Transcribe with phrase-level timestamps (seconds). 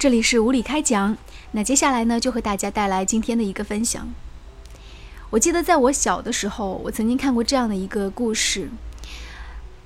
[0.00, 1.18] 这里是无理开讲。
[1.50, 4.08] 那接下来呢，就和大家带来今天的一个分享。
[5.28, 8.70] 我记得在我小的时候，我曾经看过这样的一个故事。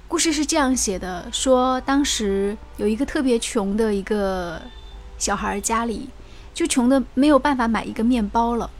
[0.07, 4.63] 故事是这样写的：说当时有一个特别穷的一个
[5.19, 6.09] 小孩，家里
[6.55, 8.71] 就穷的没有办法买一个面包了。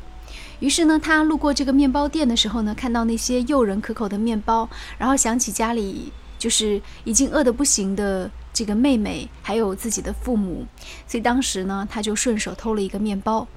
[0.61, 6.13] 于是呢，他路过这个面包店的时候呢，看到那些诱人可口的面包，然后想起家里
[6.45, 8.31] 就是已经饿得不行的。
[8.53, 10.65] 这个妹妹还有自己的父母，
[11.09, 13.49] 所以当时呢，他就顺手偷了一个面包。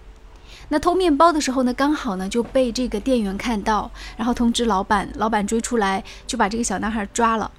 [0.69, 7.51] 那偷面包的时候呢，刚好呢就被这个店员看到，然后通知老板，老板追出来就把这个小男孩抓了。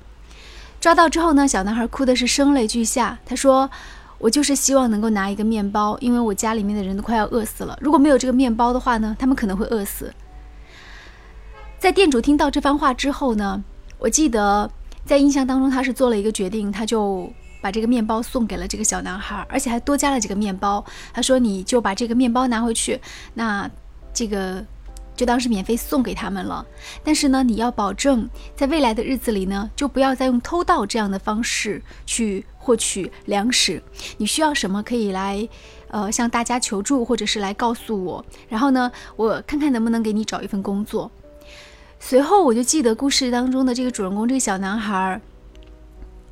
[0.80, 3.16] 抓到之后呢，小男孩哭的是声泪俱下。
[3.24, 3.70] 他说
[4.18, 7.78] ：“我就是希望能够拿一个面包，因为我家里面的人都快要饿死了。
[7.80, 10.12] 如果没有这个面包的话呢，他们可能会饿死。”
[11.78, 13.62] 在店主听到这番话之后呢，
[14.00, 14.68] 我记得。
[15.08, 20.84] 在印象当中，他是做了一个决定，他就把这个面包送给了这个小男孩，而且还多加了几个面包。
[21.14, 23.00] 他说：“你就把这个面包拿回去，
[23.32, 23.70] 那
[24.12, 24.62] 这个
[25.16, 26.62] 就当是免费送给他们了。
[27.02, 33.82] 但是呢，你要保证在未来的日子里呢，就不要再用偷盗这样的方式去获取粮食。
[34.18, 35.48] 你需要什么可以来，
[35.88, 38.22] 呃，向大家求助，或者是来告诉我。
[38.46, 41.10] 然后呢，我看看能不能给你找一份工作。”
[42.00, 45.20] 随后我就记得故事当中的这个主人公，这个小男孩儿，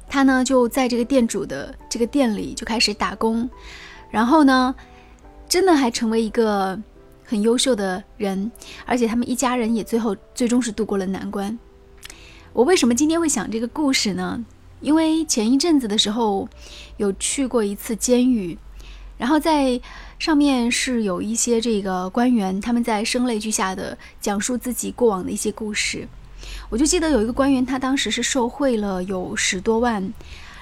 [0.09, 3.49] 他呢就在这个店主的这个店里就开始打工，
[4.11, 4.75] 然后呢，
[5.49, 6.79] 真的还成为一个
[7.25, 8.51] 很优秀的人，
[8.87, 11.59] 而且他们一家人也最后最终是度过了难关。
[12.53, 14.45] 我为什么今天会想这个故事呢？
[14.81, 16.49] 因为前一阵子的时候
[16.97, 18.57] 有去过一次监狱，
[19.19, 19.81] 然后在。
[20.19, 26.09] 上面是有一些这个官员，他们在声泪俱下的讲述自己过往的一些故事。
[26.71, 30.11] 我就记得有一个官员，他当时是受贿了有十多万，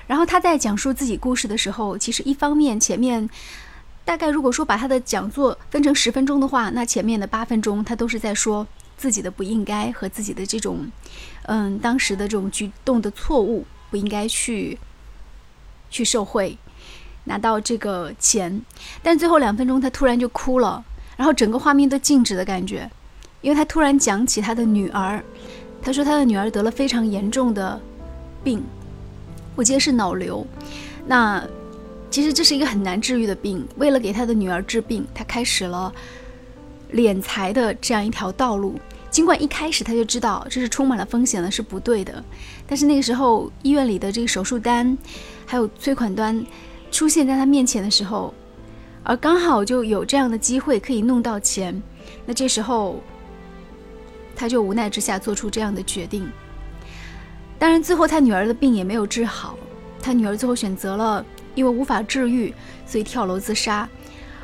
[0.08, 3.30] 然后他在讲述自己故事的时候，其实一方面前面
[4.04, 8.66] 大概如果说把他的讲座分成十分钟的话，那前面的八分钟他都是在说
[8.96, 10.90] 自己的不应该和自己的这种，
[11.42, 14.76] 嗯，当时的这种举动的错误，不应该去
[15.90, 16.58] 去受贿。
[17.24, 18.62] 拿到这个钱，
[19.02, 20.84] 但最后两分钟他突然就哭了，
[21.16, 22.90] 然后整个画面都静止的感觉，
[23.40, 25.22] 因为他突然讲起他的女儿，
[25.82, 27.80] 他说他的女儿得了非常严重的
[28.42, 28.62] 病，
[29.56, 30.46] 我记得是脑瘤，
[31.06, 31.42] 那
[32.10, 35.92] 其实这是一个很难治愈的病，为了给他的女儿治病，他开始了
[36.92, 38.78] 敛财的这样一条道路，
[39.10, 42.22] 尽管一开始他就知道这是充满了风险的，是不对的，
[42.66, 44.96] 但是那个时候医院里的这个手术单，
[45.46, 46.44] 还有催款单。
[46.94, 48.32] 出现在他面前的时候，
[49.02, 51.82] 而刚好就有这样的机会可以弄到钱，
[52.24, 53.02] 那这时候
[54.36, 56.30] 他就无奈之下做出这样的决定。
[57.58, 59.58] 当然，最后他女儿的病也没有治好，
[60.00, 62.54] 他女儿最后选择了因为无法治愈，
[62.86, 63.88] 所以跳楼自杀。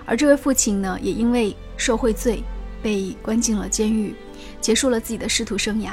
[0.04, 2.42] 而这位父亲呢，也因为受贿罪
[2.82, 4.12] 被关进了监狱，
[4.60, 5.92] 结束了自己的仕途生涯。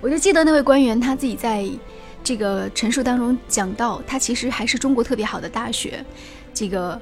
[0.00, 1.68] 我就记得那位官员他自己在。
[2.28, 6.04] 这个陈述当中讲到，他其实还是中国特别好的大学，
[6.52, 7.00] 这个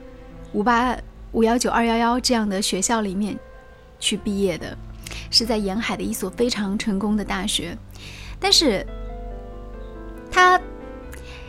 [0.53, 0.97] 五八
[1.33, 3.37] 五幺九二幺幺这样的学校里面
[3.99, 4.79] 去毕业的，
[5.29, 7.77] 是在沿海的一所非常成功的大学。
[8.39, 8.87] 但是，
[10.31, 10.61] 他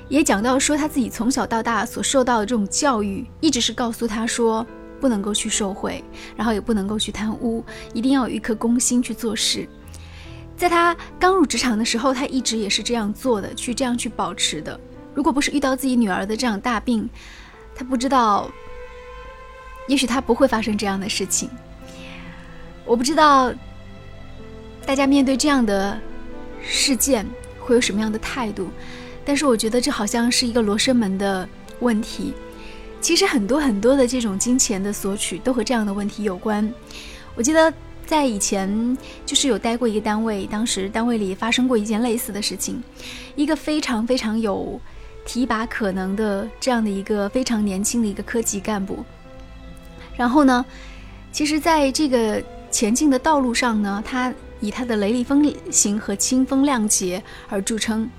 [0.09, 4.65] 也讲到说，他自己从小到大所受到的这种教育，一直是告诉他说，
[4.99, 6.03] 不能够去受贿，
[6.35, 7.63] 然后也不能够去贪污，
[7.93, 9.69] 一定要有一颗公心去做事。
[10.57, 14.77] 在他刚入职场的时候，他一直也是这样做的，去这样去保持的。
[15.13, 17.07] 如果不是遇到自己女儿的这样大病，
[17.75, 18.49] 他不知道，
[19.87, 21.47] 也许他不会发生这样的事情。
[22.85, 23.53] 我不知道
[24.83, 25.99] 大家面对这样的
[26.61, 27.23] 事件
[27.59, 28.69] 会有什么样的态度，
[29.23, 31.47] 但是我觉得这好像是一个罗生门的
[31.81, 32.33] 问题。
[32.99, 36.67] 其实很多很多的这种金钱的索取都和这样的问题有关。
[37.35, 37.71] 我记得。
[38.07, 42.81] 在以前，就是有待过一个单位，当时单位里发生过一件类似的事情，
[43.35, 44.79] 一个非常非常有
[45.25, 49.03] 提拔可能的这样的一个非常年轻的一个科级干部。
[50.15, 50.65] 然后呢，
[51.33, 58.09] 其实在这个前进的道路上呢，他以他的雷厉风行和清风亮节而著称。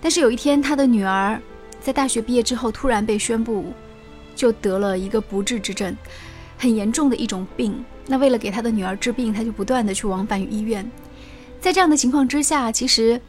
[0.00, 1.42] 但是有一天，他的女儿
[1.80, 3.72] 在大学毕业之后，突然被宣布
[4.36, 5.96] 就得了一个不治之症，
[6.56, 7.84] 很严重的一种病。
[8.08, 10.90] 那为了给他的女儿治病，他就不断的去往返于医院。
[11.60, 13.20] 在这样的情况之下，其实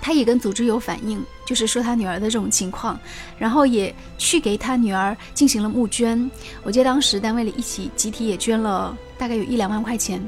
[0.00, 2.98] 他也跟组织有反映，就是说他女儿的这种情况，
[3.38, 6.30] 然后也去给他女儿进行了募捐。
[6.62, 10.20] 我记得当时单位里一起集体也捐了大概有一两万块钱。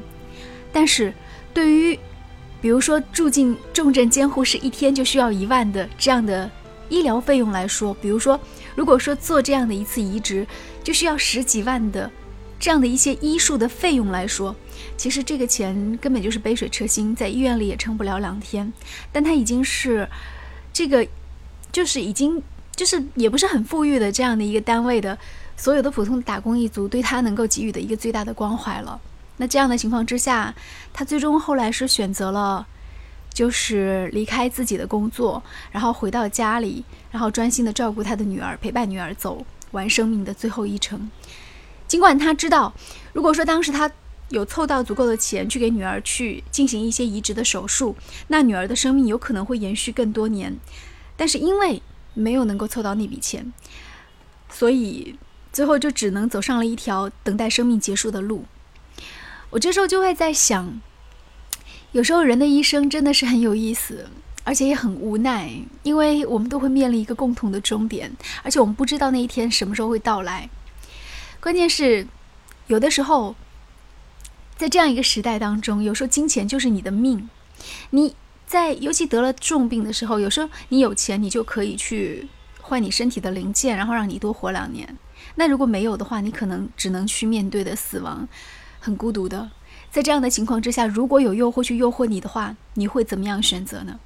[0.71, 1.11] 但是
[1.53, 1.97] 对于
[2.61, 6.49] 比如说住进重症监护室一天就需要一万的这样的
[6.89, 8.39] 医疗费用来说，比如说，
[8.75, 10.45] 如果说做这样的一次移植
[10.83, 12.11] 就需要十几万的
[12.65, 14.55] 这样的一些医术的费用来说，
[14.97, 18.73] 其实这个钱根本就是杯水车薪，在医院里也撑不了两天。
[19.11, 20.09] 但他已经是
[20.73, 21.07] 这个，
[21.71, 22.41] 就是已经
[22.75, 25.15] 就是也不是很富裕的这样的一个单位的
[25.55, 28.99] 所有的普通打工一族对他能够给予的一个最大的关怀了。
[29.37, 30.55] 那这样的情况之下，
[30.91, 32.65] 他最终后来是选择了。
[33.31, 41.11] 就是离开自己的工作，然后回到家里，然后专心的照顾他的女儿，陪伴女儿走完生命的最后一程。
[41.87, 42.73] 尽管他知道，
[43.13, 43.91] 如果说当时他
[44.29, 47.95] 有凑到足够的钱去给女儿去进行一些移植的手术，
[48.27, 50.57] 那女儿的生命有可能会延续更多年。
[51.15, 51.81] 但是因为
[52.13, 53.53] 没有能够凑到那笔钱，
[54.49, 55.15] 所以
[55.53, 58.45] 最后就只能走上了一条等待生命结束的路。
[59.51, 60.81] 我这时候就会在想。
[61.91, 64.09] 有时候人的一生真的是很有意思，
[64.43, 65.49] 而且也很无奈，
[65.83, 68.11] 因为我们都会面临一个共同的终点，
[68.43, 70.49] 而且我们不知道那一天什么时候会到来。
[71.45, 72.07] 关键是，
[72.65, 73.35] 有的时候，
[74.57, 77.29] 在这样一个时代当中，有时候金钱就是你的命。
[77.91, 78.15] 你
[78.47, 82.27] 在尤其得了重病的时候，有时候你有钱，你就可以去
[82.61, 84.97] 换你身体的零件，然后让你多活两年。
[85.35, 88.27] 那如果没有的话，你可能只能去面对的死亡，
[88.79, 89.51] 很孤独的。
[89.91, 93.99] 在这样的情况之下，如果有诱惑去诱惑你的话，你会怎么样选择呢？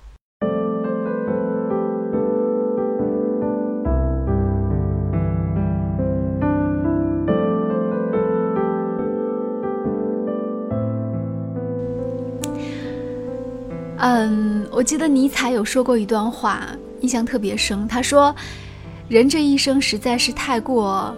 [14.22, 16.68] 嗯，我记得尼采有说过一段话，
[17.00, 17.88] 印象特别深。
[17.88, 18.36] 他说
[19.08, 21.16] ：“人这一生实在是太过、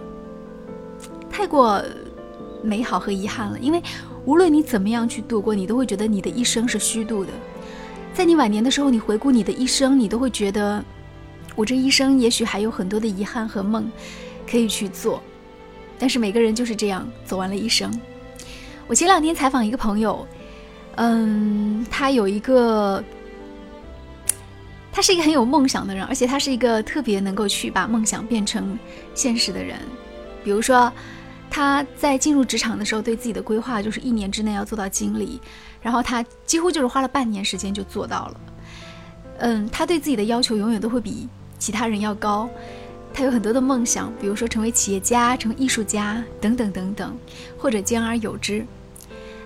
[1.28, 1.82] 太过
[2.62, 3.82] 美好和遗憾了，因为。”
[4.24, 7.32] 无论你怎么样去度过，你都会觉得你的一生是虚度的。
[8.14, 10.80] 在你晚年的时候，你回顾你的一生，你都会觉得，
[11.56, 13.90] 我这一生也许还有很多的遗憾和梦
[14.48, 15.20] 可以去做。
[15.98, 17.92] 但是每个人就是这样走完了一生。
[18.86, 20.24] 我前两天采访一个朋友，
[20.96, 23.02] 嗯，他有一个，
[24.92, 28.78] 他是一个很有梦想的人，而且他是一个特别能够去把梦想变成
[29.14, 29.78] 现实的人，
[30.42, 30.92] 比如说。
[31.54, 35.38] 他在进入职场的时候，对自己的规划就是一年之内要做到经理，
[35.82, 38.40] 然后他几乎就是花了半年时间就做到了。
[39.40, 41.28] 嗯，他对自己的要求永远都会比
[41.58, 42.48] 其他人要高。
[43.12, 47.14] 他有很多的梦想，比如说成为企业家、成为艺术家等等等等，
[47.58, 48.64] 或者兼而有之。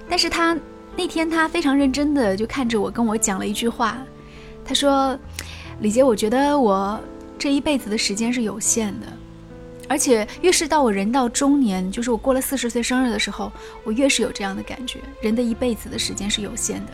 [0.09, 0.57] 但是他
[0.97, 3.99] 那天他非常认真的就看着我，跟我讲了一句话，
[4.65, 5.17] 他说
[5.81, 6.99] ：“李杰，我觉得我
[7.39, 9.07] 这一辈子的时间是有限的。”
[9.89, 13.53] 而且越是到我人到中年，就是我过了四十岁生日的时候，
[13.85, 14.99] 我越是有这样的感觉。
[15.21, 16.93] 人的一辈子的时间是有限的，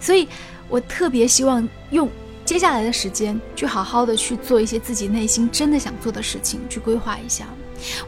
[0.00, 0.26] 所以
[0.68, 2.08] 我特别希望用
[2.44, 7.46] 接下来的时间去好好的去做一些自己内心真的想做的事情，去规划一下。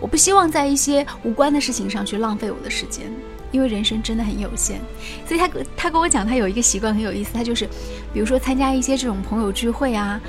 [0.00, 3.12] 我不希望在一些无关的事情上去浪费我的时间，
[3.52, 4.80] 因为人生真的很有限。
[5.28, 7.68] 所以他他跟我讲，他有一个习惯很有意思，他就是，
[8.12, 10.20] 比如说参加一些这种朋友聚会啊。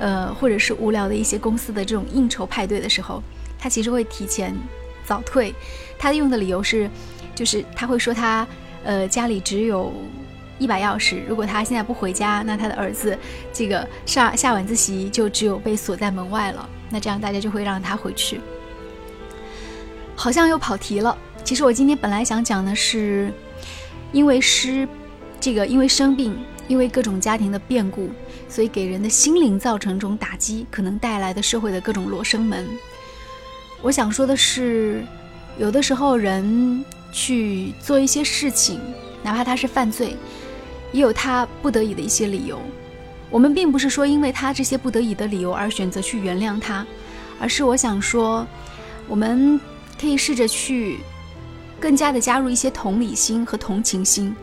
[0.00, 3.20] 呃，或者是无聊的一些公司的这种应酬派对的时候，
[3.58, 4.56] 他其实会提前
[5.04, 5.52] 早退。
[5.98, 6.88] 他用的理由是，
[7.34, 8.46] 就是他会说他
[8.84, 9.92] 呃家里只有
[10.56, 13.18] 一把钥匙，如果他现在不回家，那他的儿子
[13.52, 16.68] 这个上下晚自习就只有被锁在门外了。
[16.90, 18.40] 那这样大家就会让他回去。
[20.14, 21.18] 好像又跑题了。
[21.48, 23.32] 其实我今天本来想讲的是，
[24.12, 24.86] 因为失
[25.40, 26.36] 这个因为生病。
[26.66, 28.10] 因为各种家庭的变故，
[28.46, 32.68] 所以给人的心灵造成这种打击，可能带来的社会的各种罗生门。
[33.80, 35.02] 我想说的是，
[35.56, 38.78] 有的时候人去做一些事情，
[39.22, 40.14] 哪怕他是犯罪，
[40.92, 42.60] 也有他不得已的一些理由。
[43.30, 46.86] 我们并不是说因为他这些不得已的理由而选择去原谅他，
[47.40, 48.46] 而是我想说，
[49.08, 49.58] 我们
[49.98, 50.98] 可以试着去
[51.80, 54.34] 更加的加入一些同理心和同情心，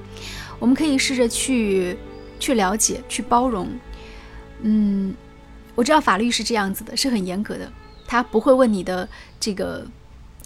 [0.60, 1.98] 我们可以试着去。
[2.38, 3.70] 去了解，去包容，
[4.62, 5.16] 嗯，
[5.74, 7.72] 我知道法律是这样子的，是很严格的，
[8.06, 9.08] 他不会问你的
[9.40, 9.88] 这个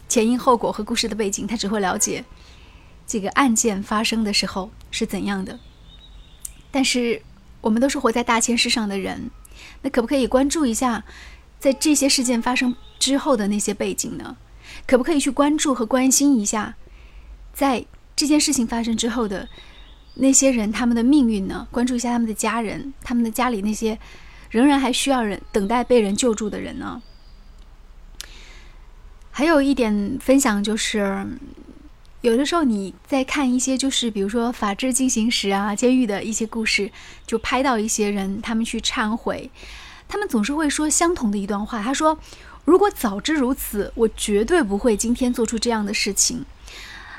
[0.07, 2.23] 前因后果和故事的背景，他只会了解
[3.07, 5.59] 这个案件发生的时候是怎样的。
[6.69, 7.23] 但是
[7.59, 9.31] 我们都是活在大千世上的人，
[9.81, 11.03] 那可不可以关注一下，
[11.59, 14.37] 在这些事件发生之后的那些背景呢？
[14.87, 16.75] 可不可以去关注和关心一下，
[17.53, 17.85] 在
[18.15, 19.47] 这件事情发生之后的？
[20.15, 21.65] 那些人他们的命运呢？
[21.71, 23.97] 关注一下他们的家人，他们的家里那些
[24.49, 27.01] 仍然还需要人等待被人救助的人呢？
[29.31, 31.25] 还有一点分享就是，
[32.19, 36.91] 有的时候你在看一些就是比如说《法制进行时》啊，监狱的一些故事，
[37.25, 39.49] 就拍到一些人他们去忏悔，
[40.09, 41.81] 他们总是会说相同的一段话。
[41.81, 42.19] 他说
[42.69, 46.45] ：“如果早知如此，我绝对不会今天做出这样的事情，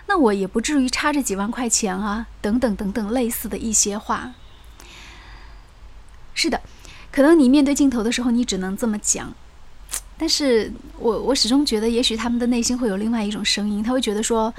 [0.07, 4.35] 那我也不至于差这几万块钱啊，等等等等类似的一些话。”
[6.35, 6.61] 是的，
[7.11, 9.35] 可能你面对镜头的时候，你只能这么讲。
[10.17, 14.55] 但是我我始终觉得，也许他们的内心会有另外一种声音，他会觉得说，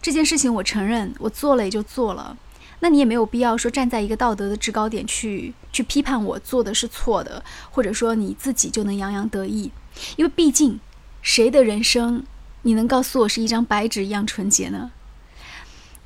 [0.00, 2.38] 这件事情我承认，我做了也就做了，
[2.78, 9.72] 那你也没有必要说站在一个道德的制高点去去批判我做的是错的，或者说你自己就能洋洋得意，
[10.16, 10.80] 因为毕竟
[11.22, 12.24] 谁的人生
[12.62, 14.90] 你能告诉我是一张白纸一样纯洁呢？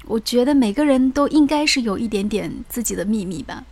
[0.06, 3.64] 我觉得每个人都应该是有一点点自己的秘密吧。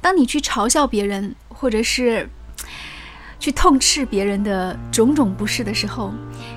[0.00, 2.28] 当你去嘲笑别人，或者是。
[3.38, 6.10] 去痛斥别人的种种不是的时候，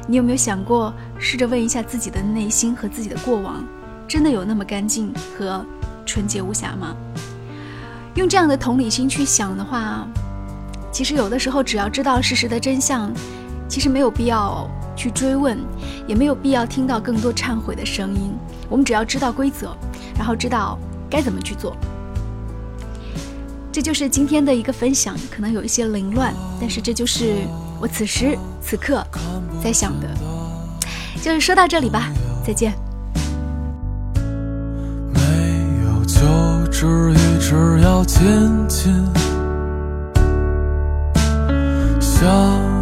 [0.07, 3.63] 你有没有想过，试着问一下自己的内心和自己的过往，
[4.07, 5.63] 真的有那么干净和
[6.05, 6.95] 纯洁无瑕吗？
[8.15, 10.07] 用这样的同理心去想的话，
[10.99, 13.09] 其实有的时候只要知道事实的真相，
[13.69, 15.57] 其实没有必要去追问，
[16.05, 18.33] 也没有必要听到更多忏悔的声音。
[18.67, 19.73] 我们只要知道规则，
[20.17, 20.77] 然后知道
[21.09, 21.73] 该怎么去做。
[23.71, 27.47] 这就是今天的一个分享，可能有一些凌乱，但是这就是
[27.79, 29.01] 我此时此刻
[29.63, 30.07] 在想的。
[31.21, 32.09] 就是说到这里吧，
[32.45, 32.73] 再见。
[35.13, 35.21] 没
[35.85, 38.93] 有就只一直要紧紧
[42.19, 42.78] 想。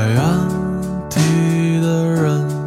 [0.00, 0.18] 在原
[1.10, 2.59] 地的人。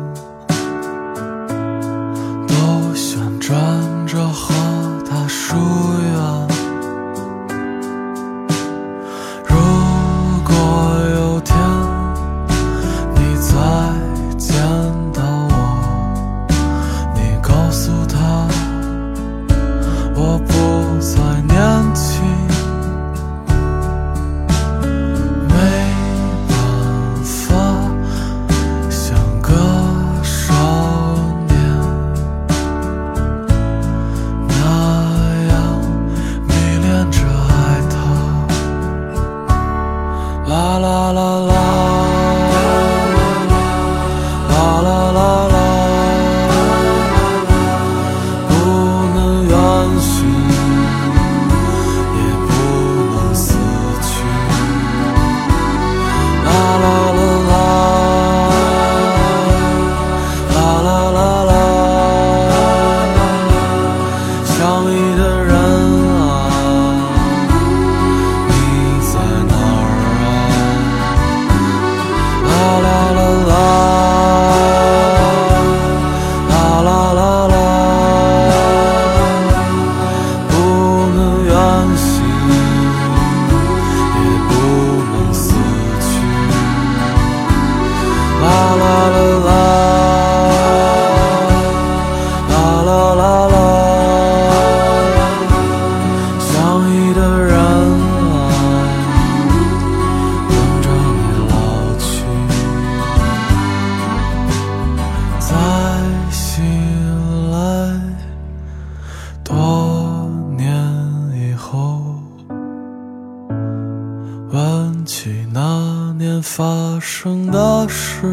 [114.53, 118.27] 谈起那年发生的事，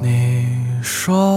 [0.00, 0.46] 你
[0.80, 1.35] 说